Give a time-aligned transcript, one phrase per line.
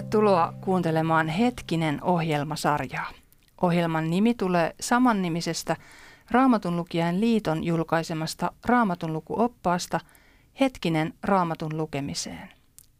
[0.00, 3.10] Tervetuloa kuuntelemaan Hetkinen ohjelmasarjaa.
[3.60, 5.76] Ohjelman nimi tulee samannimisestä
[6.30, 10.00] Raamatun lukijan liiton julkaisemasta Raamatun lukuoppaasta
[10.60, 12.48] Hetkinen Raamatun lukemiseen.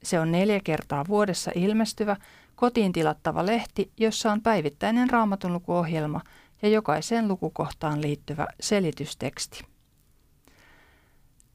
[0.02, 2.16] Se on neljä kertaa vuodessa ilmestyvä
[2.56, 6.20] kotiin tilattava lehti, jossa on päivittäinen Raamatun lukuohjelma
[6.62, 9.69] ja jokaiseen lukukohtaan liittyvä selitysteksti.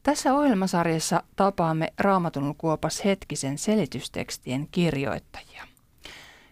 [0.05, 5.63] Tässä ohjelmasarjassa tapaamme Raamatun lukuopas hetkisen selitystekstien kirjoittajia.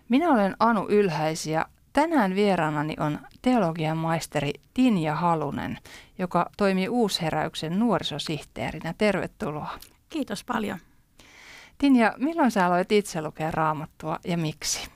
[0.10, 5.80] Minä olen Anu Ylhäis ja tänään vieraanani on teologian maisteri Tinja Halunen,
[6.20, 8.94] joka toimii Uusheräyksen nuorisosihteerinä.
[8.98, 9.80] Tervetuloa.
[10.10, 10.80] Kiitos paljon.
[11.78, 14.90] Tinja, milloin sä aloit itse lukea raamattua ja miksi?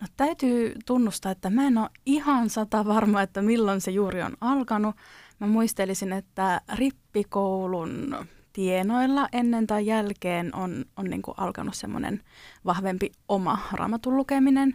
[0.00, 4.36] No täytyy tunnustaa, että mä en ole ihan sata varma, että milloin se juuri on
[4.40, 4.96] alkanut.
[5.40, 8.16] Mä muistelisin, että rippikoulun
[8.52, 12.22] tienoilla ennen tai jälkeen on, on niin kuin alkanut semmoinen
[12.64, 14.74] vahvempi oma raamatun lukeminen.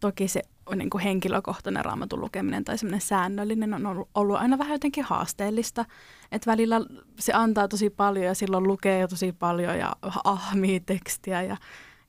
[0.00, 4.58] Toki se on niin kuin henkilökohtainen raamatun lukeminen tai semmoinen säännöllinen on ollut, ollut aina
[4.58, 5.84] vähän jotenkin haasteellista.
[6.32, 6.80] Että välillä
[7.18, 11.56] se antaa tosi paljon ja silloin lukee jo tosi paljon ja ahmii tekstiä ja,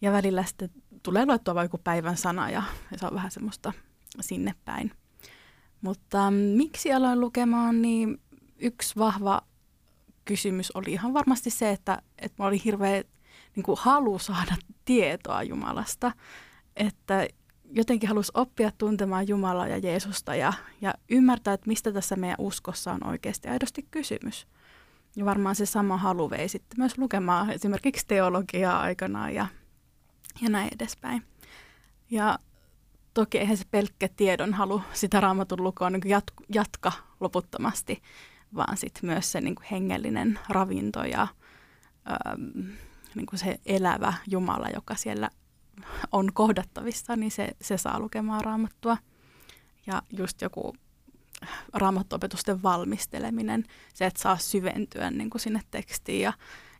[0.01, 0.69] ja välillä sitten
[1.03, 3.73] tulee luettua vaikka päivän sana ja, ja se on vähän semmoista
[4.21, 4.91] sinne päin.
[5.81, 8.21] Mutta miksi aloin lukemaan, niin
[8.59, 9.41] yksi vahva
[10.25, 13.03] kysymys oli ihan varmasti se, että, että oli hirveä
[13.55, 16.11] niin kuin halu saada tietoa Jumalasta.
[16.75, 17.27] Että
[17.71, 22.93] jotenkin halusi oppia tuntemaan Jumalaa ja Jeesusta ja, ja ymmärtää, että mistä tässä meidän uskossa
[22.93, 24.47] on oikeasti aidosti kysymys.
[25.15, 29.47] Ja varmaan se sama halu vei sitten myös lukemaan esimerkiksi teologiaa aikanaan ja,
[30.41, 31.23] ja näin edespäin.
[32.11, 32.39] Ja
[33.17, 38.01] toki eihän se pelkkä tiedon halu sitä raamatun lukua niin jat- jatka loputtomasti,
[38.55, 41.27] vaan sitten myös se niin kuin hengellinen ravinto ja
[42.11, 42.69] ähm,
[43.15, 45.29] niin kuin se elävä Jumala, joka siellä
[46.11, 48.97] on kohdattavissa, niin se, se saa lukemaan raamattua.
[49.87, 50.75] Ja just joku
[51.73, 56.33] raamattuopetusten valmisteleminen, se, että saa syventyä niin kuin sinne tekstiin ja,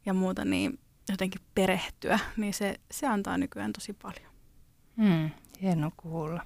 [0.05, 4.31] ja muuta, niin jotenkin perehtyä, niin se, se antaa nykyään tosi paljon.
[4.97, 5.29] Hmm,
[5.61, 6.41] hieno kuulla.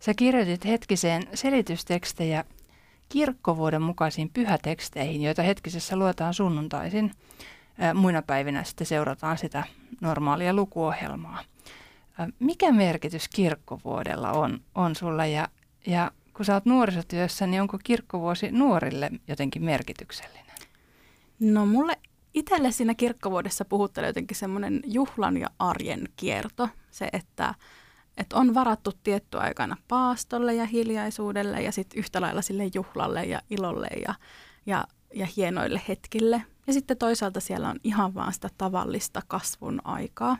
[0.00, 2.44] Sä kirjoitit hetkiseen selitystekstejä
[3.08, 7.10] kirkkovuoden mukaisiin pyhäteksteihin, joita hetkisessä luetaan sunnuntaisin.
[7.94, 9.64] Muina päivinä sitten seurataan sitä
[10.00, 11.44] normaalia lukuohjelmaa.
[12.38, 15.48] Mikä merkitys kirkkovuodella on, on sulla ja,
[15.86, 20.56] ja kun sä oot nuorisotyössä, niin onko kirkkovuosi nuorille jotenkin merkityksellinen?
[21.40, 21.98] No mulle
[22.34, 26.68] itselle siinä kirkkovuodessa puhuttelee jotenkin semmoinen juhlan ja arjen kierto.
[26.90, 27.54] Se, että,
[28.18, 33.40] että on varattu tietty aikana paastolle ja hiljaisuudelle ja sitten yhtä lailla sille juhlalle ja
[33.50, 34.14] ilolle ja,
[34.66, 34.84] ja,
[35.14, 36.42] ja hienoille hetkille.
[36.66, 40.38] Ja sitten toisaalta siellä on ihan vaan sitä tavallista kasvun aikaa.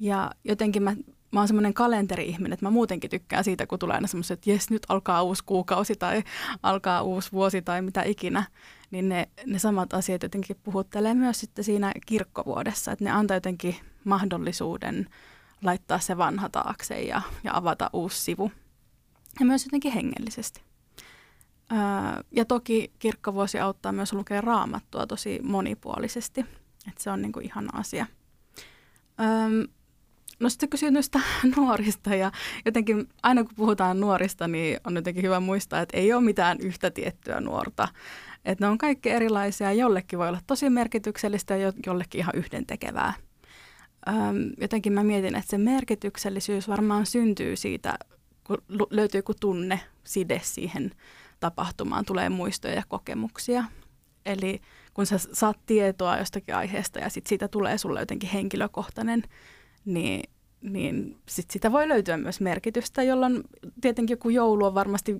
[0.00, 0.96] Ja jotenkin mä,
[1.32, 4.70] mä oon semmoinen kalenteri-ihminen, että mä muutenkin tykkään siitä, kun tulee aina semmoiset, että jes,
[4.70, 6.22] nyt alkaa uusi kuukausi tai
[6.62, 8.44] alkaa uusi vuosi tai mitä ikinä.
[8.90, 13.76] Niin ne, ne samat asiat jotenkin puhuttelee myös sitten siinä kirkkovuodessa, että ne antaa jotenkin
[14.04, 15.08] mahdollisuuden
[15.62, 18.52] laittaa se vanha taakse ja, ja avata uusi sivu.
[19.40, 20.62] Ja myös jotenkin hengellisesti.
[21.72, 21.78] Öö,
[22.30, 26.40] ja toki kirkkovuosi auttaa myös lukea raamattua tosi monipuolisesti.
[26.88, 28.06] Että se on niin kuin ihana asia.
[29.20, 29.66] Öö,
[30.42, 31.20] No sitten kysyin noista
[31.56, 32.32] nuorista ja
[32.64, 36.90] jotenkin aina kun puhutaan nuorista, niin on jotenkin hyvä muistaa, että ei ole mitään yhtä
[36.90, 37.88] tiettyä nuorta.
[38.44, 43.12] Että ne on kaikki erilaisia, jollekin voi olla tosi merkityksellistä ja jollekin ihan yhdentekevää.
[44.60, 47.98] Jotenkin mä mietin, että se merkityksellisyys varmaan syntyy siitä,
[48.44, 48.58] kun
[48.90, 50.90] löytyy joku tunne, side siihen
[51.40, 53.64] tapahtumaan, tulee muistoja ja kokemuksia.
[54.26, 54.60] Eli
[54.94, 59.22] kun sä saat tietoa jostakin aiheesta ja sit siitä tulee sulle jotenkin henkilökohtainen
[59.84, 63.44] niin, niin sit sitä voi löytyä myös merkitystä, jolloin
[63.80, 65.16] tietenkin joku joulu on varmasti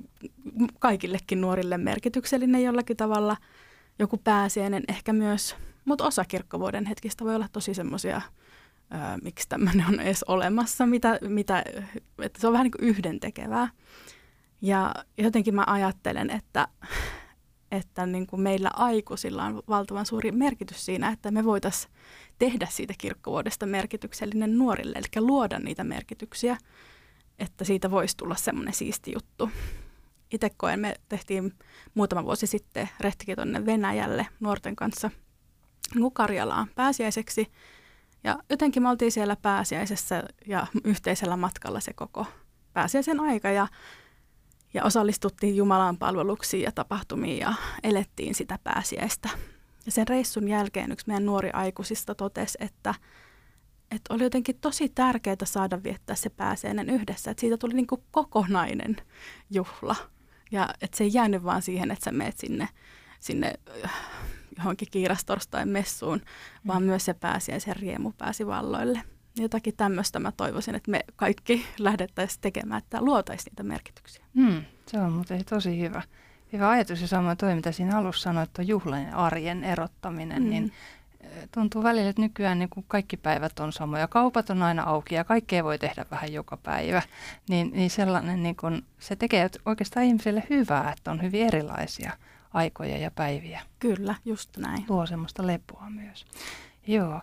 [0.79, 3.37] kaikillekin nuorille merkityksellinen jollakin tavalla.
[3.99, 8.21] Joku pääsiäinen ehkä myös, mutta osa kirkkovuoden hetkistä voi olla tosi semmoisia,
[9.23, 11.65] miksi tämmöinen on edes olemassa, mitä, mitä,
[12.23, 13.69] että se on vähän niin kuin yhdentekevää.
[14.63, 16.69] Ja jotenkin mä ajattelen, että,
[17.71, 21.93] että niin kuin meillä aikuisilla on valtavan suuri merkitys siinä, että me voitaisiin
[22.39, 26.57] tehdä siitä kirkkovuodesta merkityksellinen nuorille, eli luoda niitä merkityksiä,
[27.39, 29.51] että siitä voisi tulla semmoinen siisti juttu.
[30.33, 31.53] Itse koen, me tehtiin
[31.95, 35.11] muutama vuosi sitten retki tuonne Venäjälle nuorten kanssa
[36.13, 37.47] Karjalaan pääsiäiseksi.
[38.25, 42.27] Ja jotenkin me oltiin siellä pääsiäisessä ja yhteisellä matkalla se koko
[42.73, 43.67] pääsiäisen aika ja,
[44.75, 49.29] ja osallistuttiin Jumalan palveluksiin ja tapahtumiin ja elettiin sitä pääsiäistä
[49.87, 52.95] ja sen reissun jälkeen yksi meidän nuori aikuisista totesi, että,
[53.91, 57.31] että oli jotenkin tosi tärkeää saada viettää se pääsiäinen yhdessä.
[57.31, 58.97] Että siitä tuli niin kuin kokonainen
[59.51, 59.97] juhla.
[60.51, 62.69] Ja että se ei jäänyt vaan siihen, että sä meet sinne,
[63.21, 63.53] sinne
[64.59, 66.69] johonkin kiirastorstain messuun, mm.
[66.69, 69.03] vaan myös se pääsiäisen riemu pääsi valloille.
[69.37, 74.25] Jotakin tämmöistä mä toivoisin, että me kaikki lähdettäisiin tekemään, että luotaisiin niitä merkityksiä.
[74.35, 76.03] Mm, se on muuten tosi hyvä.
[76.53, 80.51] Hyvä ajatus ja samoin toi, mitä siinä alussa sanoit, että juhlan ja arjen erottaminen, mm.
[80.51, 80.73] niin
[81.55, 84.09] tuntuu välillä, että nykyään niin kuin kaikki päivät on samoja.
[84.09, 87.03] Kaupat on aina auki ja kaikkea voi tehdä vähän joka päivä.
[87.49, 92.13] Niin, niin sellainen, niin kuin, se tekee oikeastaan ihmiselle hyvää, että on hyvin erilaisia
[92.55, 93.61] aikoja ja päiviä.
[93.79, 94.85] Kyllä, just näin.
[94.89, 96.25] Luo semmoista lepoa myös.
[96.87, 97.21] Joo.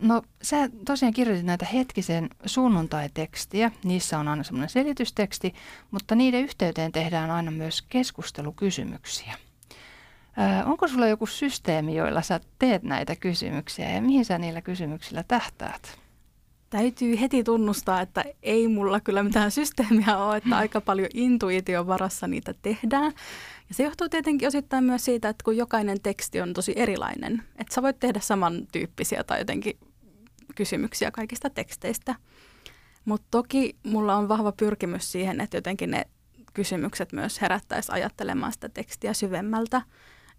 [0.00, 3.70] No sä tosiaan kirjoitit näitä hetkisen sunnuntai-tekstiä.
[3.84, 5.54] Niissä on aina semmoinen selitysteksti,
[5.90, 9.34] mutta niiden yhteyteen tehdään aina myös keskustelukysymyksiä.
[10.64, 15.98] Onko sulla joku systeemi, joilla sä teet näitä kysymyksiä ja mihin sä niillä kysymyksillä tähtäät?
[16.74, 22.26] Täytyy heti tunnustaa, että ei mulla kyllä mitään systeemiä ole, että aika paljon intuition varassa
[22.26, 23.12] niitä tehdään.
[23.68, 27.74] Ja se johtuu tietenkin osittain myös siitä, että kun jokainen teksti on tosi erilainen, että
[27.74, 29.78] sä voit tehdä samantyyppisiä tai jotenkin
[30.54, 32.14] kysymyksiä kaikista teksteistä.
[33.04, 36.04] Mutta toki mulla on vahva pyrkimys siihen, että jotenkin ne
[36.54, 39.82] kysymykset myös herättäisi ajattelemaan sitä tekstiä syvemmältä.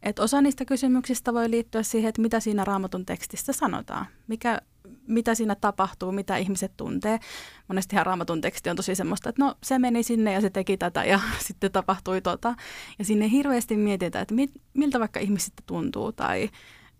[0.04, 4.62] Et osa niistä kysymyksistä voi liittyä siihen, että mitä siinä raamatun tekstissä sanotaan, mikä,
[5.08, 7.20] mitä siinä tapahtuu, mitä ihmiset tuntee.
[7.68, 11.04] Monestihan raamatun teksti on tosi semmoista, että no se meni sinne ja se teki tätä
[11.04, 12.56] ja sitten tapahtui tota.
[13.00, 16.50] Ja sinne hirveästi mietitään, että mit, miltä vaikka ihmisistä tuntuu tai,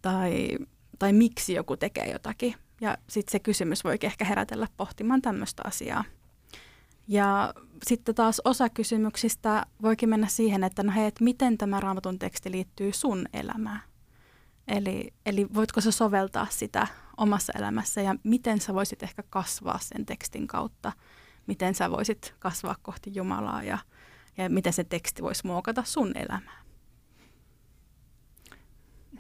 [0.02, 0.58] tai,
[1.00, 2.56] tai miksi joku tekee jotakin.
[2.82, 6.04] Ja sitten se kysymys voi ehkä herätellä pohtimaan tämmöistä asiaa.
[7.08, 7.54] Ja
[7.86, 12.52] sitten taas osa kysymyksistä voikin mennä siihen, että no hei, että miten tämä raamatun teksti
[12.52, 13.82] liittyy sun elämään.
[14.68, 16.88] Eli, eli voitko sä soveltaa sitä
[17.18, 20.92] omassa elämässä ja miten sä voisit ehkä kasvaa sen tekstin kautta.
[21.48, 23.78] Miten sä voisit kasvaa kohti Jumalaa ja,
[24.38, 26.62] ja miten se teksti voisi muokata sun elämää.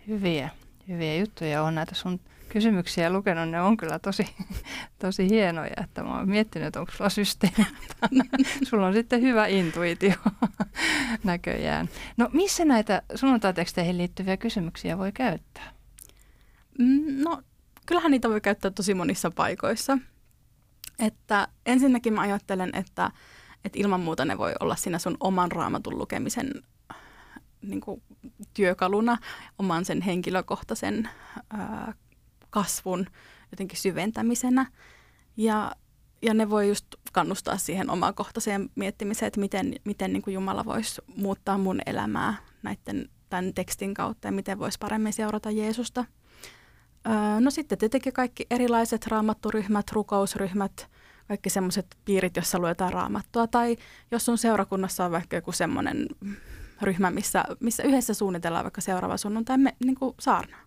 [0.07, 0.49] Hyviä,
[0.87, 2.19] hyviä juttuja on näitä sun
[2.49, 4.35] kysymyksiä lukenut, ne on kyllä tosi,
[4.99, 7.65] tosi hienoja, että mä oon miettinyt, että onko sulla systeemi.
[8.69, 10.13] sulla on sitten hyvä intuitio
[11.23, 11.89] näköjään.
[12.17, 15.73] No missä näitä sunnuntaiteksteihin liittyviä kysymyksiä voi käyttää?
[16.79, 17.41] Mm, no
[17.85, 19.97] kyllähän niitä voi käyttää tosi monissa paikoissa.
[20.99, 23.11] Että ensinnäkin mä ajattelen, että,
[23.65, 26.51] että ilman muuta ne voi olla siinä sun oman raamatun lukemisen
[27.61, 28.01] niin kuin
[28.53, 29.17] työkaluna,
[29.59, 31.09] oman sen henkilökohtaisen
[31.49, 31.93] ää,
[32.49, 33.07] kasvun
[33.51, 34.65] jotenkin syventämisenä.
[35.37, 35.71] Ja,
[36.21, 41.01] ja ne voi just kannustaa siihen omakohtaiseen miettimiseen, että miten, miten niin kuin Jumala voisi
[41.15, 46.05] muuttaa mun elämää näiden, tämän tekstin kautta ja miten voisi paremmin seurata Jeesusta.
[47.39, 50.89] No sitten tietenkin kaikki erilaiset raamatturyhmät, rukousryhmät,
[51.27, 53.47] kaikki semmoiset piirit, joissa luetaan raamattua.
[53.47, 53.77] Tai
[54.11, 56.07] jos sun seurakunnassa on vaikka joku semmoinen
[56.81, 60.65] ryhmä, missä, missä yhdessä suunnitellaan vaikka seuraava sunnuntai niin kuin saarna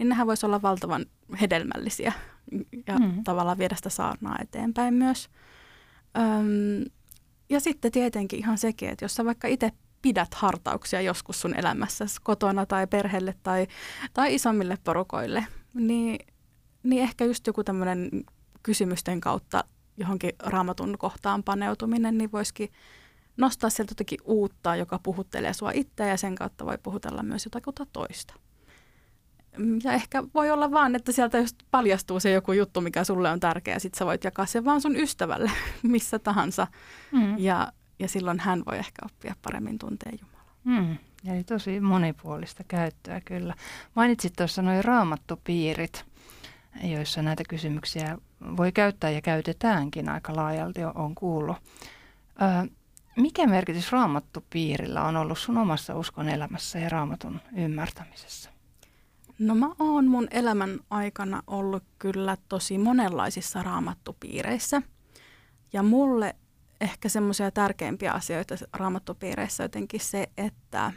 [0.00, 1.06] niin nehän voisi olla valtavan
[1.40, 2.12] hedelmällisiä
[2.86, 3.24] ja mm.
[3.24, 5.28] tavallaan viedä sitä saarnaa eteenpäin myös.
[6.18, 6.90] Öm,
[7.50, 9.72] ja sitten tietenkin ihan sekin, että jos sä vaikka itse
[10.02, 13.66] pidät hartauksia joskus sun elämässä kotona tai perheelle tai,
[14.14, 16.26] tai isommille porukoille, niin,
[16.82, 18.10] niin ehkä just joku tämmöinen
[18.62, 19.64] kysymysten kautta
[19.96, 22.68] johonkin raamatun kohtaan paneutuminen, niin voisikin
[23.36, 27.74] nostaa sieltä jotakin uutta, joka puhuttelee sua itseä ja sen kautta voi puhutella myös jotakin
[27.92, 28.34] toista.
[29.84, 33.40] Ja ehkä voi olla vaan, että sieltä just paljastuu se joku juttu, mikä sulle on
[33.40, 33.78] tärkeä.
[33.78, 35.50] Sitten sä voit jakaa sen vaan sun ystävälle
[35.82, 36.66] missä tahansa.
[37.12, 37.38] Mm.
[37.38, 40.54] Ja, ja silloin hän voi ehkä oppia paremmin tuntea Jumalaa.
[40.64, 40.96] Mm.
[41.28, 43.54] Eli tosi monipuolista käyttöä kyllä.
[43.94, 46.04] Mainitsit tuossa noin raamattupiirit,
[46.82, 48.18] joissa näitä kysymyksiä
[48.56, 51.56] voi käyttää ja käytetäänkin aika laajalti, on kuullut.
[52.42, 52.70] Ö,
[53.16, 58.50] mikä merkitys raamattupiirillä on ollut sun omassa uskon elämässä ja raamatun ymmärtämisessä?
[59.38, 64.82] No mä oon mun elämän aikana ollut kyllä tosi monenlaisissa raamattupiireissä.
[65.72, 66.36] Ja mulle
[66.80, 70.92] ehkä semmoisia tärkeimpiä asioita raamattupiireissä jotenkin se, että,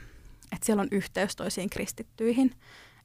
[0.53, 2.51] että siellä on yhteys toisiin kristittyihin.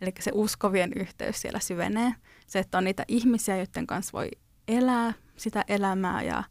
[0.01, 2.15] Eli se uskovien yhteys siellä syvenee.
[2.47, 4.29] Se, että on niitä ihmisiä, joiden kanssa voi
[4.69, 6.45] elää sitä elämää ja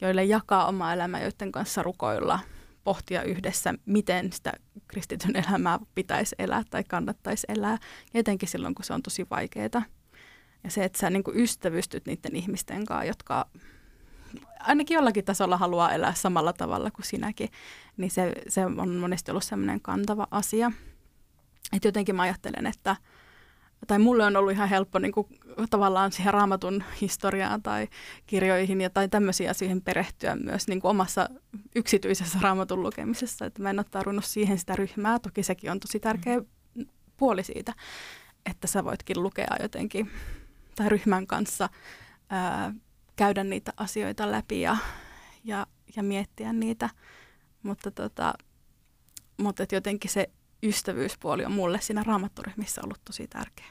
[0.00, 2.40] joille jakaa oma elämä, joiden kanssa rukoilla–
[2.88, 4.52] pohtia yhdessä, miten sitä
[4.86, 7.78] kristityn elämää pitäisi elää tai kannattaisi elää,
[8.14, 9.82] etenkin silloin, kun se on tosi vaikeaa.
[10.64, 13.50] Ja se, että sä niin ystävystyt niiden ihmisten kanssa, jotka
[14.60, 17.48] ainakin jollakin tasolla haluaa elää samalla tavalla kuin sinäkin,
[17.96, 20.72] niin se, se on monesti ollut sellainen kantava asia.
[21.72, 22.96] Että jotenkin mä ajattelen, että
[23.86, 25.26] tai mulle on ollut ihan helppo niin kuin
[25.70, 27.88] tavallaan siihen raamatun historiaan tai
[28.26, 31.28] kirjoihin ja, tai tämmöisiä siihen perehtyä myös niin kuin omassa
[31.74, 33.46] yksityisessä raamatun lukemisessa.
[33.46, 35.18] Että mä en ole tarvinnut siihen sitä ryhmää.
[35.18, 36.42] Toki sekin on tosi tärkeä
[37.16, 37.74] puoli siitä,
[38.50, 40.10] että sä voitkin lukea jotenkin
[40.76, 41.68] tai ryhmän kanssa
[42.30, 42.74] ää,
[43.18, 44.76] käydä niitä asioita läpi ja,
[45.44, 46.90] ja, ja miettiä niitä.
[47.62, 48.34] Mutta, tota,
[49.36, 50.30] mutta et jotenkin se
[50.62, 53.66] ystävyyspuoli on mulle siinä raamatturyhmissä ollut tosi tärkeä.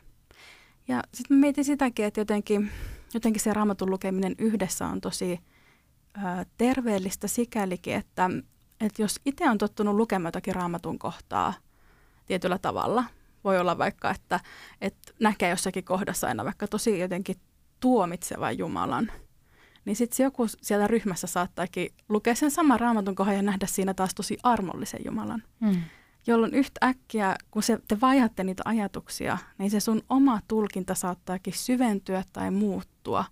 [0.87, 2.71] Ja sitten mietin sitäkin, että jotenkin,
[3.13, 5.39] jotenkin se raamatun lukeminen yhdessä on tosi
[6.17, 8.29] ö, terveellistä sikälikin, että,
[8.81, 11.53] että jos itse on tottunut lukemaan jotakin raamatun kohtaa
[12.25, 13.03] tietyllä tavalla,
[13.43, 14.39] voi olla vaikka, että,
[14.81, 17.35] että näkee jossakin kohdassa aina vaikka tosi jotenkin
[17.79, 19.11] tuomitsevan Jumalan,
[19.87, 24.15] niin sitten joku siellä ryhmässä saattaakin lukea sen saman raamatun kohdan ja nähdä siinä taas
[24.15, 25.43] tosi armollisen Jumalan.
[25.59, 25.81] Mm
[26.27, 32.23] jolloin yhtäkkiä, kun se, te vaihatte niitä ajatuksia, niin se sun oma tulkinta saattaakin syventyä
[32.33, 33.25] tai muuttua.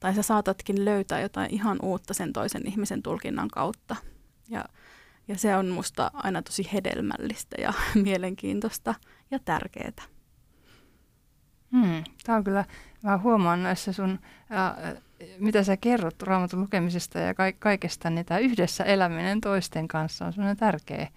[0.00, 3.96] Tai sä saatatkin löytää jotain ihan uutta sen toisen ihmisen tulkinnan kautta.
[4.48, 4.64] Ja,
[5.28, 7.72] ja se on musta aina tosi hedelmällistä ja
[8.04, 8.94] mielenkiintoista
[9.30, 10.02] ja tärkeää.
[11.72, 12.64] Hmm, Tämä on kyllä,
[13.02, 14.18] mä huomaan näissä sun,
[14.52, 14.94] äh,
[15.38, 20.32] mitä sä kerrot raamatun lukemisesta ja ka- kaikesta, niin tämä yhdessä eläminen toisten kanssa on
[20.32, 21.08] sellainen tärkeä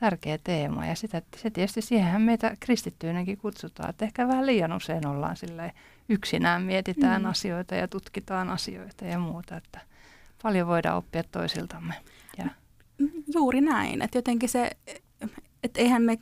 [0.00, 0.86] tärkeä teema.
[0.86, 5.72] Ja sitä, se tietysti siihenhän meitä kristittyinenkin kutsutaan, että ehkä vähän liian usein ollaan sille
[6.08, 7.28] yksinään, mietitään mm.
[7.28, 9.80] asioita ja tutkitaan asioita ja muuta, että
[10.42, 11.94] paljon voidaan oppia toisiltamme.
[12.38, 12.44] Ja.
[13.34, 14.70] Juuri näin, että jotenkin se,
[15.64, 16.16] että eihän me,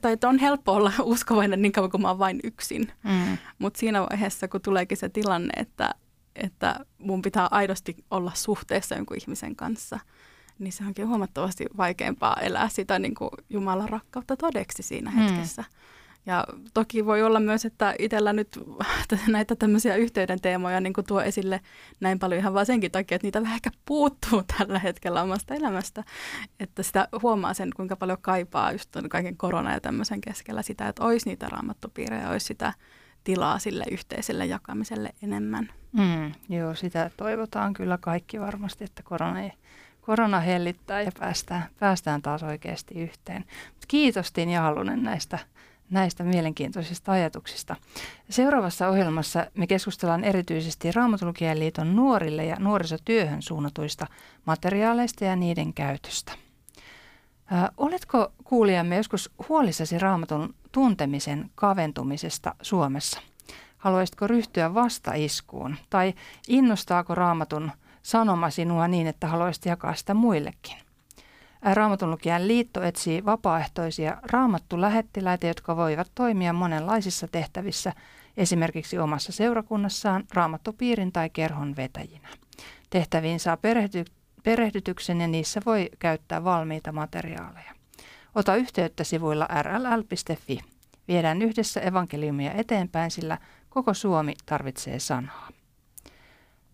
[0.00, 3.38] tai että on helppo olla uskovainen niin kauan kuin mä oon vain yksin, mm.
[3.58, 5.94] mutta siinä vaiheessa, kun tuleekin se tilanne, että,
[6.36, 10.00] että mun pitää aidosti olla suhteessa jonkun ihmisen kanssa–
[10.60, 15.20] niin se onkin huomattavasti vaikeampaa elää sitä niin kuin Jumalan rakkautta todeksi siinä hmm.
[15.20, 15.64] hetkessä.
[16.26, 18.60] Ja toki voi olla myös, että itsellä nyt
[19.28, 21.60] näitä tämmöisiä yhteyden teemoja niin kuin tuo esille
[22.00, 26.04] näin paljon ihan vaan senkin takia, että niitä vähän ehkä puuttuu tällä hetkellä omasta elämästä.
[26.60, 31.04] Että sitä huomaa sen, kuinka paljon kaipaa just kaiken korona ja tämmöisen keskellä sitä, että
[31.04, 32.72] olisi niitä raamattupiirejä, olisi sitä
[33.24, 35.68] tilaa sille yhteiselle jakamiselle enemmän.
[35.92, 39.52] Mm, joo, sitä toivotaan kyllä kaikki varmasti, että korona ei
[40.00, 43.44] korona hellittää ja päästään, päästään taas oikeasti yhteen.
[43.88, 45.38] Kiitos Tiina Hallunen näistä,
[45.90, 47.76] näistä mielenkiintoisista ajatuksista.
[48.30, 54.06] Seuraavassa ohjelmassa me keskustellaan erityisesti Raamatulukien liiton nuorille ja nuorisotyöhön suunnatuista
[54.46, 56.32] materiaaleista ja niiden käytöstä.
[57.52, 63.20] Ö, oletko kuulijamme joskus huolissasi raamatun tuntemisen kaventumisesta Suomessa?
[63.78, 66.14] Haluaisitko ryhtyä vastaiskuun tai
[66.48, 67.70] innostaako raamatun
[68.02, 70.89] sanoma sinua niin, että haluaisit jakaa sitä muillekin.
[71.62, 77.92] Raamatun lukijan liitto etsii vapaaehtoisia raamattulähettiläitä, jotka voivat toimia monenlaisissa tehtävissä,
[78.36, 82.28] esimerkiksi omassa seurakunnassaan raamattupiirin tai kerhon vetäjinä.
[82.90, 84.12] Tehtäviin saa perehdy-
[84.42, 87.74] perehdytyksen ja niissä voi käyttää valmiita materiaaleja.
[88.34, 90.60] Ota yhteyttä sivuilla rll.fi.
[91.08, 93.38] Viedään yhdessä evankeliumia eteenpäin, sillä
[93.68, 95.48] koko Suomi tarvitsee sanaa.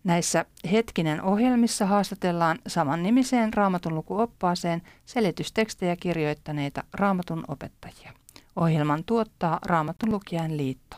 [0.07, 8.13] Näissä hetkinen ohjelmissa haastatellaan saman nimiseen raamatun lukuoppaaseen selitystekstejä kirjoittaneita raamatun opettajia.
[8.55, 10.97] Ohjelman tuottaa Raamatun lukijan liitto.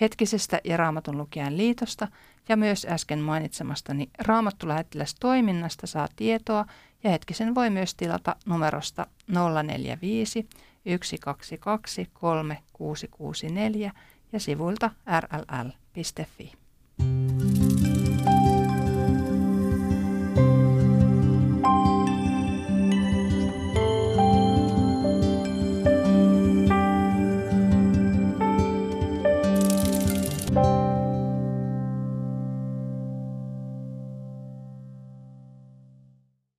[0.00, 2.08] Hetkisestä ja Raamatun lukijan liitosta
[2.48, 6.64] ja myös äsken mainitsemastani raamattulähettilästoiminnasta saa tietoa
[7.04, 9.06] ja hetkisen voi myös tilata numerosta
[9.62, 10.48] 045
[10.84, 13.92] 122 3664
[14.32, 14.90] ja sivuilta
[15.20, 16.52] rll.fi.
[16.98, 17.71] thank you